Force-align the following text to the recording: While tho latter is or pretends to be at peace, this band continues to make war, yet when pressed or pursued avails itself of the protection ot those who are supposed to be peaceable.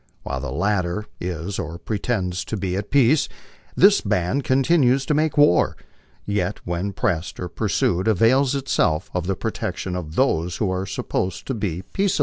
While 0.23 0.39
tho 0.41 0.51
latter 0.51 1.05
is 1.19 1.59
or 1.59 1.77
pretends 1.77 2.43
to 2.45 2.57
be 2.57 2.75
at 2.75 2.89
peace, 2.89 3.29
this 3.75 4.01
band 4.01 4.43
continues 4.43 5.05
to 5.05 5.13
make 5.13 5.37
war, 5.37 5.77
yet 6.25 6.59
when 6.65 6.91
pressed 6.91 7.39
or 7.39 7.47
pursued 7.47 8.07
avails 8.07 8.55
itself 8.55 9.11
of 9.13 9.27
the 9.27 9.35
protection 9.35 9.95
ot 9.95 10.13
those 10.15 10.57
who 10.57 10.71
are 10.71 10.87
supposed 10.87 11.45
to 11.45 11.53
be 11.53 11.83
peaceable. 11.83 12.19